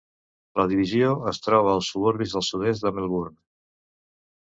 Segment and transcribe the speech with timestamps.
[0.61, 3.39] La divisió es troba als suburbis del sud-est de Melbourne.